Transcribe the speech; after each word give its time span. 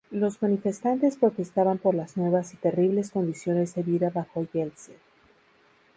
Los 0.09 0.41
manifestantes 0.41 1.15
protestaban 1.15 1.77
por 1.77 1.93
las 1.93 2.17
nuevas 2.17 2.55
y 2.55 2.57
terribles 2.57 3.11
condiciones 3.11 3.75
de 3.75 3.83
vida 3.83 4.09
bajo 4.09 4.47
Yeltsin. 4.51 4.95